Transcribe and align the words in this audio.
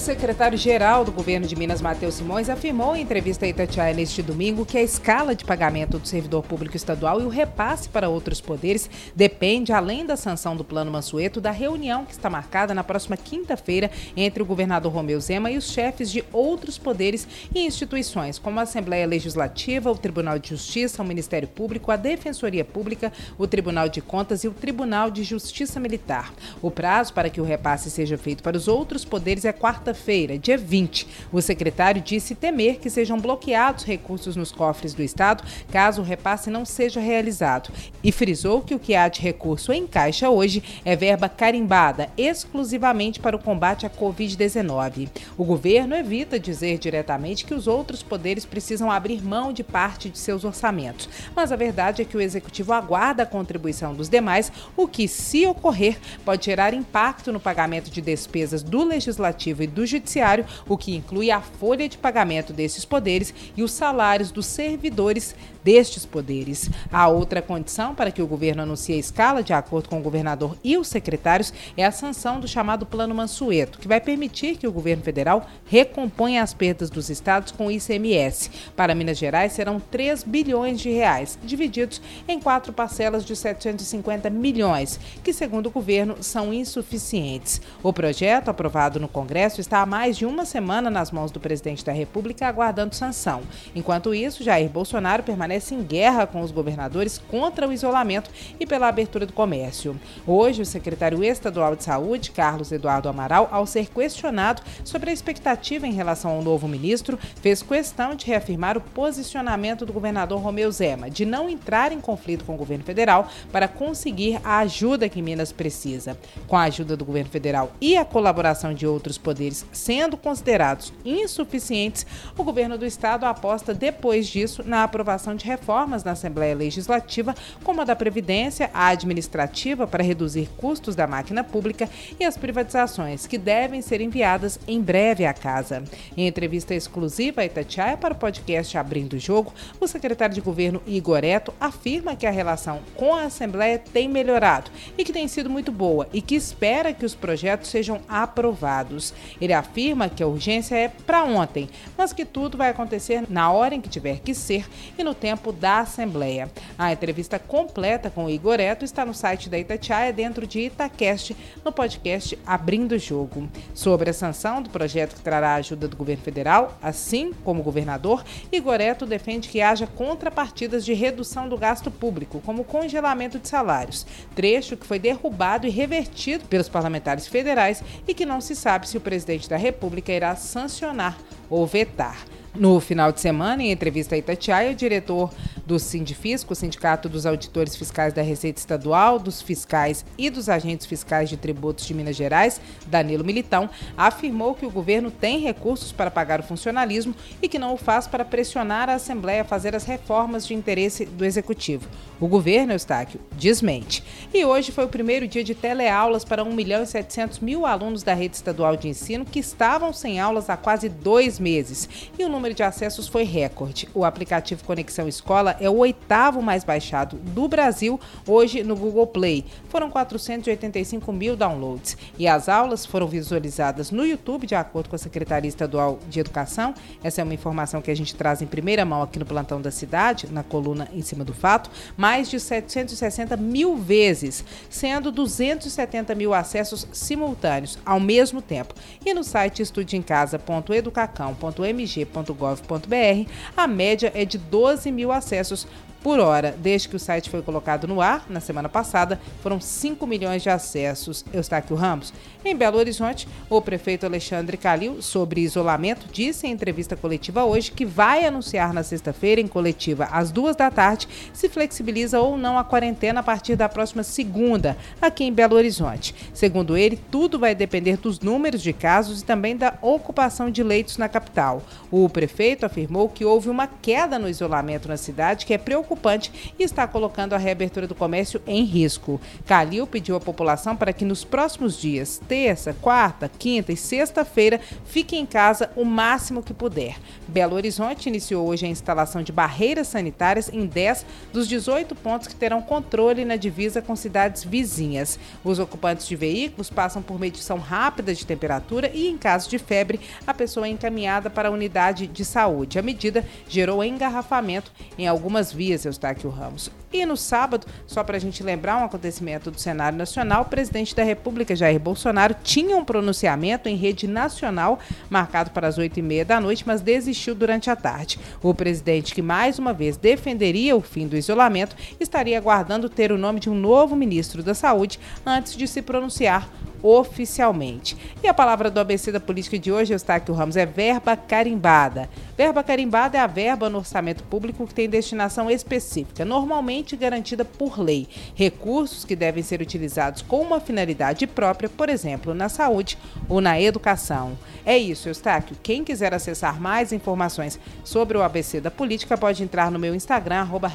secretário-geral 0.00 1.04
do 1.04 1.12
governo 1.12 1.46
de 1.46 1.54
Minas, 1.54 1.82
Matheus 1.82 2.14
Simões, 2.14 2.48
afirmou 2.48 2.96
em 2.96 3.02
entrevista 3.02 3.44
a 3.44 3.48
Itatiaia 3.48 3.94
neste 3.94 4.22
domingo 4.22 4.64
que 4.64 4.78
a 4.78 4.82
escala 4.82 5.34
de 5.34 5.44
pagamento 5.44 5.98
do 5.98 6.08
servidor 6.08 6.42
público 6.42 6.74
estadual 6.74 7.20
e 7.20 7.24
o 7.24 7.28
repasse 7.28 7.86
para 7.86 8.08
outros 8.08 8.40
poderes 8.40 8.88
depende, 9.14 9.72
além 9.72 10.06
da 10.06 10.16
sanção 10.16 10.56
do 10.56 10.64
Plano 10.64 10.90
Mansueto, 10.90 11.38
da 11.38 11.50
reunião 11.50 12.06
que 12.06 12.12
está 12.12 12.30
marcada 12.30 12.72
na 12.72 12.82
próxima 12.82 13.14
quinta-feira 13.14 13.90
entre 14.16 14.42
o 14.42 14.46
governador 14.46 14.90
Romeu 14.90 15.20
Zema 15.20 15.50
e 15.50 15.58
os 15.58 15.70
chefes 15.70 16.10
de 16.10 16.24
outros 16.32 16.78
poderes 16.78 17.28
e 17.54 17.60
instituições, 17.60 18.38
como 18.38 18.58
a 18.58 18.62
Assembleia 18.62 19.06
Legislativa, 19.06 19.90
o 19.90 19.98
Tribunal 19.98 20.38
de 20.38 20.48
Justiça, 20.48 21.02
o 21.02 21.06
Ministério 21.06 21.46
Público, 21.46 21.92
a 21.92 21.96
Defensoria 21.96 22.64
Pública, 22.64 23.12
o 23.36 23.46
Tribunal 23.46 23.88
de 23.88 24.00
Contas 24.00 24.44
e 24.44 24.48
o 24.48 24.52
Tribunal 24.52 25.10
de 25.10 25.22
Justiça 25.22 25.78
Militar. 25.78 26.32
O 26.62 26.70
prazo 26.70 27.12
para 27.12 27.28
que 27.28 27.40
o 27.40 27.44
repasse 27.44 27.90
seja 27.90 28.16
feito 28.16 28.42
para 28.42 28.56
os 28.56 28.66
outros 28.66 29.04
poderes 29.04 29.44
é 29.44 29.52
quarta 29.52 29.89
quarta-feira, 29.90 30.38
dia 30.38 30.56
20. 30.56 31.06
O 31.32 31.40
secretário 31.40 32.00
disse 32.00 32.34
temer 32.34 32.78
que 32.78 32.88
sejam 32.88 33.18
bloqueados 33.18 33.84
recursos 33.84 34.36
nos 34.36 34.52
cofres 34.52 34.94
do 34.94 35.02
Estado 35.02 35.42
caso 35.70 36.00
o 36.00 36.04
repasse 36.04 36.50
não 36.50 36.64
seja 36.64 37.00
realizado 37.00 37.70
e 38.02 38.12
frisou 38.12 38.60
que 38.60 38.74
o 38.74 38.78
que 38.78 38.94
há 38.94 39.08
de 39.08 39.20
recurso 39.20 39.72
em 39.72 39.86
caixa 39.86 40.30
hoje 40.30 40.62
é 40.84 40.94
verba 40.94 41.28
carimbada 41.28 42.08
exclusivamente 42.16 43.18
para 43.18 43.36
o 43.36 43.42
combate 43.42 43.84
à 43.84 43.90
Covid-19. 43.90 45.08
O 45.36 45.44
governo 45.44 45.96
evita 45.96 46.38
dizer 46.38 46.78
diretamente 46.78 47.44
que 47.44 47.54
os 47.54 47.66
outros 47.66 48.02
poderes 48.02 48.44
precisam 48.44 48.90
abrir 48.90 49.22
mão 49.22 49.52
de 49.52 49.64
parte 49.64 50.08
de 50.08 50.18
seus 50.18 50.44
orçamentos, 50.44 51.08
mas 51.34 51.50
a 51.50 51.56
verdade 51.56 52.02
é 52.02 52.04
que 52.04 52.16
o 52.16 52.20
executivo 52.20 52.72
aguarda 52.72 53.24
a 53.24 53.26
contribuição 53.26 53.94
dos 53.94 54.08
demais, 54.08 54.52
o 54.76 54.86
que, 54.86 55.08
se 55.08 55.46
ocorrer, 55.46 55.98
pode 56.24 56.46
gerar 56.46 56.74
impacto 56.74 57.32
no 57.32 57.40
pagamento 57.40 57.90
de 57.90 58.00
despesas 58.00 58.62
do 58.62 58.84
legislativo 58.84 59.62
e 59.62 59.66
do 59.66 59.79
Judiciário, 59.86 60.46
o 60.68 60.76
que 60.76 60.94
inclui 60.94 61.30
a 61.30 61.40
folha 61.40 61.88
de 61.88 61.98
pagamento 61.98 62.52
desses 62.52 62.84
poderes 62.84 63.34
e 63.56 63.62
os 63.62 63.72
salários 63.72 64.30
dos 64.30 64.46
servidores 64.46 65.34
destes 65.62 66.06
poderes. 66.06 66.70
A 66.92 67.08
outra 67.08 67.42
condição 67.42 67.94
para 67.94 68.10
que 68.10 68.22
o 68.22 68.26
governo 68.26 68.62
anuncie 68.62 68.94
a 68.94 68.98
escala, 68.98 69.42
de 69.42 69.52
acordo 69.52 69.88
com 69.88 69.98
o 69.98 70.02
governador 70.02 70.56
e 70.62 70.76
os 70.76 70.88
secretários, 70.88 71.52
é 71.76 71.84
a 71.84 71.92
sanção 71.92 72.40
do 72.40 72.48
chamado 72.48 72.86
Plano 72.86 73.14
Mansueto, 73.14 73.78
que 73.78 73.88
vai 73.88 74.00
permitir 74.00 74.56
que 74.56 74.66
o 74.66 74.72
governo 74.72 75.02
federal 75.02 75.46
recomponha 75.66 76.42
as 76.42 76.54
perdas 76.54 76.90
dos 76.90 77.10
estados 77.10 77.52
com 77.52 77.66
o 77.66 77.70
ICMS. 77.70 78.50
Para 78.74 78.94
Minas 78.94 79.18
Gerais, 79.18 79.52
serão 79.52 79.80
3 79.80 80.22
bilhões 80.24 80.80
de 80.80 80.90
reais, 80.90 81.38
divididos 81.42 82.00
em 82.26 82.40
quatro 82.40 82.72
parcelas 82.72 83.24
de 83.24 83.34
750 83.36 84.30
milhões, 84.30 84.98
que, 85.22 85.32
segundo 85.32 85.66
o 85.66 85.70
governo, 85.70 86.22
são 86.22 86.52
insuficientes. 86.52 87.60
O 87.82 87.92
projeto, 87.92 88.48
aprovado 88.48 89.00
no 89.00 89.08
Congresso, 89.08 89.60
está 89.60 89.80
há 89.80 89.86
mais 89.86 90.16
de 90.16 90.24
uma 90.24 90.44
semana 90.44 90.90
nas 90.90 91.10
mãos 91.10 91.30
do 91.30 91.40
presidente 91.40 91.84
da 91.84 91.92
República, 91.92 92.46
aguardando 92.46 92.94
sanção. 92.94 93.42
Enquanto 93.74 94.14
isso, 94.14 94.42
Jair 94.42 94.68
Bolsonaro 94.68 95.22
permanece 95.22 95.49
em 95.50 95.82
guerra 95.82 96.26
com 96.26 96.40
os 96.40 96.50
governadores 96.50 97.18
contra 97.18 97.66
o 97.66 97.72
isolamento 97.72 98.30
e 98.58 98.66
pela 98.66 98.88
abertura 98.88 99.26
do 99.26 99.32
comércio. 99.32 99.98
Hoje, 100.26 100.62
o 100.62 100.66
secretário 100.66 101.24
estadual 101.24 101.74
de 101.74 101.84
Saúde, 101.84 102.30
Carlos 102.30 102.70
Eduardo 102.70 103.08
Amaral, 103.08 103.48
ao 103.50 103.66
ser 103.66 103.88
questionado 103.88 104.62
sobre 104.84 105.10
a 105.10 105.12
expectativa 105.12 105.86
em 105.86 105.92
relação 105.92 106.30
ao 106.30 106.42
novo 106.42 106.68
ministro, 106.68 107.18
fez 107.40 107.62
questão 107.62 108.14
de 108.14 108.26
reafirmar 108.26 108.76
o 108.76 108.80
posicionamento 108.80 109.84
do 109.84 109.92
governador 109.92 110.40
Romeu 110.40 110.70
Zema 110.70 111.10
de 111.10 111.24
não 111.24 111.48
entrar 111.48 111.92
em 111.92 112.00
conflito 112.00 112.44
com 112.44 112.54
o 112.54 112.58
governo 112.58 112.84
federal 112.84 113.28
para 113.50 113.66
conseguir 113.66 114.40
a 114.44 114.58
ajuda 114.58 115.08
que 115.08 115.22
Minas 115.22 115.52
precisa. 115.52 116.16
Com 116.46 116.56
a 116.56 116.62
ajuda 116.62 116.96
do 116.96 117.04
governo 117.04 117.30
federal 117.30 117.72
e 117.80 117.96
a 117.96 118.04
colaboração 118.04 118.72
de 118.72 118.86
outros 118.86 119.18
poderes 119.18 119.66
sendo 119.72 120.16
considerados 120.16 120.92
insuficientes, 121.04 122.06
o 122.36 122.44
governo 122.44 122.78
do 122.78 122.86
estado 122.86 123.24
aposta 123.24 123.74
depois 123.74 124.28
disso 124.28 124.62
na 124.64 124.84
aprovação 124.84 125.34
de 125.34 125.39
reformas 125.46 126.04
na 126.04 126.12
Assembleia 126.12 126.54
Legislativa, 126.54 127.34
como 127.64 127.80
a 127.80 127.84
da 127.84 127.96
Previdência, 127.96 128.70
a 128.72 128.88
administrativa 128.88 129.86
para 129.86 130.02
reduzir 130.02 130.48
custos 130.56 130.94
da 130.94 131.06
máquina 131.06 131.42
pública 131.42 131.88
e 132.18 132.24
as 132.24 132.36
privatizações, 132.36 133.26
que 133.26 133.38
devem 133.38 133.82
ser 133.82 134.00
enviadas 134.00 134.58
em 134.66 134.80
breve 134.80 135.24
à 135.24 135.32
casa. 135.32 135.82
Em 136.16 136.26
entrevista 136.26 136.74
exclusiva 136.74 137.40
a 137.40 137.44
Itatiaia 137.44 137.96
para 137.96 138.14
o 138.14 138.16
podcast 138.16 138.76
Abrindo 138.76 139.14
o 139.14 139.18
Jogo, 139.18 139.52
o 139.80 139.86
secretário 139.86 140.34
de 140.34 140.40
governo 140.40 140.82
Igor 140.86 141.24
Eto 141.24 141.54
afirma 141.60 142.16
que 142.16 142.26
a 142.26 142.30
relação 142.30 142.80
com 142.94 143.14
a 143.14 143.24
Assembleia 143.24 143.78
tem 143.78 144.08
melhorado 144.08 144.70
e 144.96 145.04
que 145.04 145.12
tem 145.12 145.26
sido 145.28 145.50
muito 145.50 145.72
boa 145.72 146.08
e 146.12 146.20
que 146.20 146.34
espera 146.34 146.92
que 146.92 147.04
os 147.04 147.14
projetos 147.14 147.70
sejam 147.70 148.00
aprovados. 148.08 149.14
Ele 149.40 149.52
afirma 149.52 150.08
que 150.08 150.22
a 150.22 150.26
urgência 150.26 150.74
é 150.74 150.88
para 150.88 151.24
ontem, 151.24 151.68
mas 151.96 152.12
que 152.12 152.24
tudo 152.24 152.58
vai 152.58 152.70
acontecer 152.70 153.24
na 153.28 153.50
hora 153.50 153.74
em 153.74 153.80
que 153.80 153.88
tiver 153.88 154.20
que 154.20 154.34
ser 154.34 154.66
e 154.98 155.04
no 155.04 155.14
tempo 155.14 155.29
da 155.58 155.80
Assembleia. 155.80 156.50
A 156.78 156.92
entrevista 156.92 157.38
completa 157.38 158.10
com 158.10 158.28
Igor 158.30 158.60
Eto 158.60 158.84
está 158.84 159.04
no 159.04 159.14
site 159.14 159.48
da 159.48 159.58
Itatiaia 159.58 160.12
dentro 160.12 160.46
de 160.46 160.60
Itacast, 160.60 161.36
no 161.64 161.72
podcast 161.72 162.38
Abrindo 162.46 162.92
o 162.92 162.98
Jogo. 162.98 163.48
Sobre 163.74 164.10
a 164.10 164.12
sanção 164.12 164.62
do 164.62 164.70
projeto 164.70 165.14
que 165.14 165.22
trará 165.22 165.50
a 165.50 165.54
ajuda 165.56 165.88
do 165.88 165.96
governo 165.96 166.22
federal, 166.22 166.78
assim 166.82 167.32
como 167.44 167.60
o 167.60 167.64
governador, 167.64 168.24
Igor 168.52 168.80
Eto 168.80 169.06
defende 169.06 169.48
que 169.48 169.60
haja 169.60 169.86
contrapartidas 169.86 170.84
de 170.84 170.94
redução 170.94 171.48
do 171.48 171.58
gasto 171.58 171.90
público, 171.90 172.40
como 172.44 172.64
congelamento 172.64 173.38
de 173.38 173.48
salários, 173.48 174.06
trecho 174.34 174.76
que 174.76 174.86
foi 174.86 174.98
derrubado 174.98 175.66
e 175.66 175.70
revertido 175.70 176.44
pelos 176.46 176.68
parlamentares 176.68 177.26
federais 177.26 177.82
e 178.06 178.14
que 178.14 178.26
não 178.26 178.40
se 178.40 178.54
sabe 178.54 178.88
se 178.88 178.96
o 178.96 179.00
presidente 179.00 179.48
da 179.48 179.56
República 179.56 180.12
irá 180.12 180.34
sancionar 180.36 181.18
ou 181.50 181.66
vetar. 181.66 182.24
No 182.54 182.80
final 182.80 183.12
de 183.12 183.20
semana, 183.20 183.62
em 183.62 183.70
entrevista 183.70 184.14
a 184.14 184.18
Itatiaia, 184.18 184.72
o 184.72 184.74
diretor 184.74 185.30
do 185.70 185.78
Sindifisco, 185.78 186.52
Sindicato 186.52 187.08
dos 187.08 187.24
Auditores 187.24 187.76
Fiscais 187.76 188.12
da 188.12 188.22
Receita 188.22 188.58
Estadual, 188.58 189.20
dos 189.20 189.40
fiscais 189.40 190.04
e 190.18 190.28
dos 190.28 190.48
agentes 190.48 190.84
fiscais 190.84 191.28
de 191.28 191.36
tributos 191.36 191.86
de 191.86 191.94
Minas 191.94 192.16
Gerais, 192.16 192.60
Danilo 192.88 193.24
Militão, 193.24 193.70
afirmou 193.96 194.52
que 194.52 194.66
o 194.66 194.70
governo 194.70 195.12
tem 195.12 195.38
recursos 195.38 195.92
para 195.92 196.10
pagar 196.10 196.40
o 196.40 196.42
funcionalismo 196.42 197.14
e 197.40 197.48
que 197.48 197.56
não 197.56 197.72
o 197.72 197.76
faz 197.76 198.08
para 198.08 198.24
pressionar 198.24 198.90
a 198.90 198.94
Assembleia 198.94 199.42
a 199.42 199.44
fazer 199.44 199.76
as 199.76 199.84
reformas 199.84 200.44
de 200.44 200.54
interesse 200.54 201.04
do 201.04 201.24
Executivo. 201.24 201.88
O 202.18 202.26
governo, 202.26 202.72
Eustáquio, 202.72 203.20
desmente. 203.38 204.02
E 204.34 204.44
hoje 204.44 204.72
foi 204.72 204.86
o 204.86 204.88
primeiro 204.88 205.28
dia 205.28 205.44
de 205.44 205.54
teleaulas 205.54 206.24
para 206.24 206.42
1 206.42 206.52
milhão 206.52 206.82
e 206.82 206.86
700 206.86 207.38
mil 207.38 207.64
alunos 207.64 208.02
da 208.02 208.12
rede 208.12 208.34
estadual 208.34 208.76
de 208.76 208.88
ensino 208.88 209.24
que 209.24 209.38
estavam 209.38 209.92
sem 209.92 210.18
aulas 210.18 210.50
há 210.50 210.56
quase 210.56 210.88
dois 210.88 211.38
meses. 211.38 211.88
E 212.18 212.24
o 212.24 212.28
número 212.28 212.54
de 212.54 212.64
acessos 212.64 213.06
foi 213.06 213.22
recorde. 213.22 213.88
O 213.94 214.04
aplicativo 214.04 214.64
Conexão 214.64 215.06
Escola 215.06 215.59
é 215.60 215.68
o 215.68 215.76
oitavo 215.76 216.40
mais 216.42 216.64
baixado 216.64 217.16
do 217.16 217.46
Brasil 217.46 218.00
hoje 218.26 218.62
no 218.62 218.74
Google 218.74 219.06
Play. 219.06 219.44
Foram 219.68 219.90
485 219.90 221.12
mil 221.12 221.36
downloads. 221.36 221.98
E 222.18 222.26
as 222.26 222.48
aulas 222.48 222.86
foram 222.86 223.06
visualizadas 223.06 223.90
no 223.90 224.04
YouTube, 224.04 224.46
de 224.46 224.54
acordo 224.54 224.88
com 224.88 224.96
a 224.96 224.98
Secretaria 224.98 225.48
Estadual 225.48 225.98
de 226.08 226.20
Educação. 226.20 226.72
Essa 227.02 227.20
é 227.20 227.24
uma 227.24 227.34
informação 227.34 227.82
que 227.82 227.90
a 227.90 227.96
gente 227.96 228.14
traz 228.14 228.40
em 228.42 228.46
primeira 228.46 228.84
mão 228.84 229.02
aqui 229.02 229.18
no 229.18 229.26
Plantão 229.26 229.60
da 229.60 229.70
Cidade, 229.70 230.28
na 230.30 230.42
coluna 230.42 230.88
em 230.92 231.02
cima 231.02 231.24
do 231.24 231.34
fato. 231.34 231.70
Mais 231.96 232.30
de 232.30 232.40
760 232.40 233.36
mil 233.36 233.76
vezes, 233.76 234.44
sendo 234.68 235.12
270 235.12 236.14
mil 236.14 236.34
acessos 236.34 236.86
simultâneos 236.92 237.78
ao 237.84 238.00
mesmo 238.00 238.42
tempo. 238.42 238.74
E 239.04 239.14
no 239.14 239.22
site 239.22 239.62
estudeemcasa.educacão.mg.br 239.62 242.30
www.gov.br, 242.30 243.30
a 243.56 243.66
média 243.66 244.12
é 244.14 244.24
de 244.24 244.38
12 244.38 244.90
mil 244.90 245.12
acessos 245.12 245.49
processos 245.50 245.66
por 246.02 246.18
hora. 246.18 246.54
Desde 246.58 246.88
que 246.88 246.96
o 246.96 246.98
site 246.98 247.30
foi 247.30 247.42
colocado 247.42 247.86
no 247.86 248.00
ar, 248.00 248.26
na 248.28 248.40
semana 248.40 248.68
passada, 248.68 249.20
foram 249.42 249.60
5 249.60 250.06
milhões 250.06 250.42
de 250.42 250.50
acessos. 250.50 251.24
Eustáquio 251.32 251.76
Ramos. 251.76 252.12
Em 252.44 252.56
Belo 252.56 252.78
Horizonte, 252.78 253.28
o 253.50 253.60
prefeito 253.60 254.06
Alexandre 254.06 254.56
Calil, 254.56 255.02
sobre 255.02 255.42
isolamento, 255.42 256.06
disse 256.10 256.46
em 256.46 256.52
entrevista 256.52 256.96
coletiva 256.96 257.44
hoje 257.44 257.70
que 257.70 257.84
vai 257.84 258.24
anunciar 258.24 258.72
na 258.72 258.82
sexta-feira, 258.82 259.40
em 259.40 259.46
coletiva, 259.46 260.04
às 260.10 260.30
duas 260.30 260.56
da 260.56 260.70
tarde, 260.70 261.06
se 261.32 261.48
flexibiliza 261.48 262.18
ou 262.18 262.38
não 262.38 262.58
a 262.58 262.64
quarentena 262.64 263.20
a 263.20 263.22
partir 263.22 263.56
da 263.56 263.68
próxima 263.68 264.02
segunda, 264.02 264.76
aqui 265.00 265.24
em 265.24 265.32
Belo 265.32 265.56
Horizonte. 265.56 266.14
Segundo 266.32 266.76
ele, 266.76 266.98
tudo 267.10 267.38
vai 267.38 267.54
depender 267.54 267.98
dos 267.98 268.20
números 268.20 268.62
de 268.62 268.72
casos 268.72 269.20
e 269.20 269.24
também 269.24 269.56
da 269.56 269.74
ocupação 269.82 270.50
de 270.50 270.62
leitos 270.62 270.96
na 270.96 271.08
capital. 271.08 271.62
O 271.90 272.08
prefeito 272.08 272.64
afirmou 272.64 273.08
que 273.08 273.24
houve 273.24 273.50
uma 273.50 273.66
queda 273.66 274.18
no 274.18 274.28
isolamento 274.28 274.88
na 274.88 274.96
cidade 274.96 275.44
que 275.44 275.52
é 275.52 275.58
preocupante 275.58 275.89
preocupante 275.90 276.54
e 276.58 276.62
está 276.62 276.86
colocando 276.86 277.32
a 277.32 277.38
reabertura 277.38 277.86
do 277.86 277.94
comércio 277.94 278.40
em 278.46 278.64
risco. 278.64 279.20
Calil 279.44 279.86
pediu 279.86 280.14
à 280.14 280.20
população 280.20 280.76
para 280.76 280.92
que 280.92 281.04
nos 281.04 281.24
próximos 281.24 281.78
dias, 281.78 282.20
terça, 282.28 282.74
quarta, 282.80 283.28
quinta 283.28 283.72
e 283.72 283.76
sexta-feira, 283.76 284.60
fique 284.84 285.16
em 285.16 285.26
casa 285.26 285.70
o 285.74 285.84
máximo 285.84 286.42
que 286.42 286.54
puder. 286.54 286.96
Belo 287.26 287.56
Horizonte 287.56 288.08
iniciou 288.08 288.46
hoje 288.46 288.66
a 288.66 288.68
instalação 288.68 289.22
de 289.22 289.32
barreiras 289.32 289.88
sanitárias 289.88 290.48
em 290.52 290.66
10 290.66 291.04
dos 291.32 291.48
18 291.48 291.94
pontos 291.96 292.28
que 292.28 292.34
terão 292.34 292.62
controle 292.62 293.24
na 293.24 293.36
divisa 293.36 293.82
com 293.82 293.96
cidades 293.96 294.44
vizinhas. 294.44 295.18
Os 295.42 295.58
ocupantes 295.58 296.06
de 296.06 296.14
veículos 296.14 296.70
passam 296.70 297.02
por 297.02 297.18
medição 297.18 297.58
rápida 297.58 298.14
de 298.14 298.24
temperatura 298.24 298.90
e, 298.92 299.08
em 299.08 299.18
caso 299.18 299.48
de 299.48 299.58
febre, 299.58 300.00
a 300.26 300.32
pessoa 300.32 300.66
é 300.66 300.70
encaminhada 300.70 301.28
para 301.30 301.48
a 301.48 301.52
unidade 301.52 302.06
de 302.06 302.24
saúde. 302.24 302.78
A 302.78 302.82
medida 302.82 303.24
gerou 303.48 303.82
engarrafamento 303.82 304.72
em 304.98 305.06
algumas 305.06 305.52
vias, 305.52 305.79
Eustáquio 305.88 306.30
Ramos. 306.30 306.70
E 306.92 307.06
no 307.06 307.16
sábado, 307.16 307.66
só 307.86 308.02
para 308.02 308.16
a 308.16 308.20
gente 308.20 308.42
lembrar 308.42 308.76
um 308.76 308.84
acontecimento 308.84 309.50
do 309.50 309.60
cenário 309.60 309.96
nacional, 309.96 310.42
o 310.42 310.46
presidente 310.46 310.94
da 310.94 311.04
República, 311.04 311.54
Jair 311.54 311.78
Bolsonaro, 311.78 312.34
tinha 312.42 312.76
um 312.76 312.84
pronunciamento 312.84 313.68
em 313.68 313.76
rede 313.76 314.08
nacional 314.08 314.78
marcado 315.08 315.50
para 315.50 315.68
as 315.68 315.78
oito 315.78 315.98
e 315.98 316.02
meia 316.02 316.24
da 316.24 316.40
noite, 316.40 316.64
mas 316.66 316.80
desistiu 316.80 317.34
durante 317.34 317.70
a 317.70 317.76
tarde. 317.76 318.18
O 318.42 318.52
presidente, 318.52 319.14
que 319.14 319.22
mais 319.22 319.58
uma 319.58 319.72
vez 319.72 319.96
defenderia 319.96 320.74
o 320.74 320.80
fim 320.80 321.06
do 321.06 321.16
isolamento, 321.16 321.76
estaria 322.00 322.36
aguardando 322.36 322.88
ter 322.88 323.12
o 323.12 323.18
nome 323.18 323.40
de 323.40 323.48
um 323.48 323.54
novo 323.54 323.94
ministro 323.94 324.42
da 324.42 324.54
Saúde 324.54 324.98
antes 325.24 325.56
de 325.56 325.68
se 325.68 325.82
pronunciar 325.82 326.48
oficialmente. 326.82 327.96
E 328.22 328.28
a 328.28 328.34
palavra 328.34 328.70
do 328.70 328.80
ABC 328.80 329.12
da 329.12 329.20
política 329.20 329.58
de 329.58 329.70
hoje, 329.70 329.92
Eustáquio 329.92 330.34
Ramos, 330.34 330.56
é 330.56 330.64
verba 330.64 331.16
carimbada. 331.16 332.08
Verba 332.36 332.62
carimbada 332.62 333.18
é 333.18 333.20
a 333.20 333.26
verba 333.26 333.68
no 333.68 333.78
orçamento 333.78 334.22
público 334.24 334.66
que 334.66 334.74
tem 334.74 334.88
destinação 334.88 335.50
específica, 335.50 336.24
normalmente 336.24 336.96
garantida 336.96 337.44
por 337.44 337.78
lei. 337.78 338.08
Recursos 338.34 339.04
que 339.04 339.14
devem 339.14 339.42
ser 339.42 339.60
utilizados 339.60 340.22
com 340.22 340.40
uma 340.40 340.60
finalidade 340.60 341.26
própria, 341.26 341.68
por 341.68 341.88
exemplo, 341.88 342.32
na 342.34 342.48
saúde 342.48 342.96
ou 343.28 343.40
na 343.40 343.60
educação. 343.60 344.38
É 344.64 344.76
isso, 344.78 345.08
Eustáquio. 345.08 345.56
Quem 345.62 345.84
quiser 345.84 346.14
acessar 346.14 346.60
mais 346.60 346.92
informações 346.92 347.58
sobre 347.84 348.16
o 348.16 348.22
ABC 348.22 348.60
da 348.60 348.70
política 348.70 349.18
pode 349.18 349.42
entrar 349.42 349.70
no 349.70 349.78
meu 349.78 349.94
Instagram, 349.94 350.40
arroba. 350.40 350.70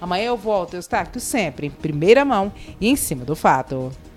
Amanhã 0.00 0.24
eu 0.24 0.36
volto, 0.36 0.74
Eustáquio, 0.74 1.20
sempre 1.20 1.66
em 1.66 1.70
primeira 1.70 2.24
mão 2.24 2.52
e 2.80 2.88
em 2.88 2.96
cima 2.96 3.24
do 3.24 3.34
fato. 3.34 3.71
Obrigado. 3.72 4.11